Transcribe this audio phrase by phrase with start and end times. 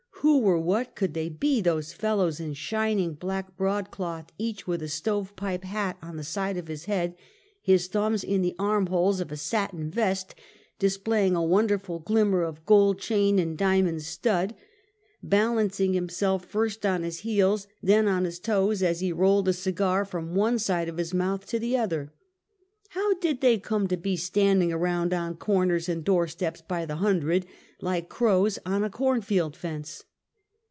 [0.21, 4.87] Who or what could they be, those fellows in shining black broadcloth, each with a
[4.87, 7.15] stove pipe hat on the side of his head,
[7.59, 10.35] his thumbs in the arraholes of a satin vest,
[10.77, 14.53] displaying a wonderful glimmer of gold chain and diamond stud,
[15.23, 19.53] balancing himself first on his heels and then on his toes, as he rolled a
[19.53, 22.13] cigar from one side of his mouth to the other?
[22.93, 27.47] Plow did they come to be standing around on corners and doorsteps by the hundred,
[27.81, 30.03] like crows on a cornfield fence?